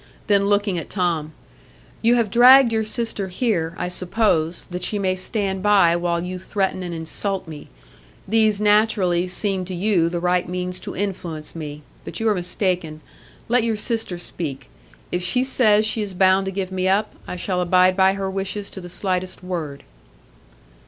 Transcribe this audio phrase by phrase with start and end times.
[0.25, 1.31] Then looking at Tom,
[2.01, 6.39] "You have dragged your sister here, I suppose, that she may stand by while you
[6.39, 7.67] threaten and insult me.
[8.27, 11.83] These naturally seemed to you the right means to influence me.
[12.03, 13.01] But you are mistaken.
[13.47, 14.71] Let your sister speak.
[15.11, 18.27] If she says she is bound to give me up, I shall abide by her
[18.27, 19.83] wishes to the slightest word."